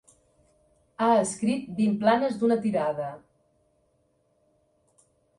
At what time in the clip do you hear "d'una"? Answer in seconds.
2.43-2.57